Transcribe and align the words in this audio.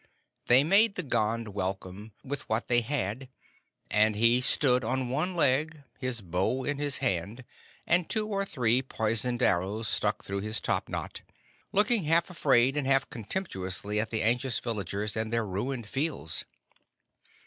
They 0.47 0.63
made 0.63 0.95
the 0.95 1.03
Gond 1.03 1.49
welcome 1.49 2.13
with 2.23 2.49
what 2.49 2.67
they 2.69 2.81
had, 2.81 3.29
and 3.91 4.15
he 4.15 4.41
stood 4.41 4.83
on 4.83 5.09
one 5.11 5.35
leg, 5.35 5.83
his 5.99 6.21
bow 6.21 6.63
in 6.63 6.79
his 6.79 6.97
hand, 7.05 7.43
and 7.85 8.09
two 8.09 8.27
or 8.27 8.43
three 8.43 8.81
poisoned 8.81 9.43
arrows 9.43 9.87
stuck 9.87 10.23
through 10.23 10.41
his 10.41 10.59
top 10.59 10.89
knot, 10.89 11.21
looking 11.71 12.05
half 12.05 12.31
afraid 12.31 12.75
and 12.75 12.87
half 12.87 13.11
contemptuously 13.11 13.99
at 13.99 14.09
the 14.09 14.23
anxious 14.23 14.57
villagers 14.57 15.15
and 15.15 15.31
their 15.31 15.45
ruined 15.45 15.85
fields. 15.87 16.45